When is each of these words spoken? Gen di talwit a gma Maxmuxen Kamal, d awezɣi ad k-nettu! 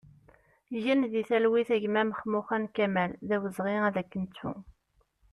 Gen 0.83 1.01
di 1.11 1.21
talwit 1.29 1.69
a 1.75 1.77
gma 1.83 2.01
Maxmuxen 2.09 2.63
Kamal, 2.75 3.11
d 3.27 3.29
awezɣi 3.35 3.75
ad 3.87 3.97
k-nettu! 4.03 4.51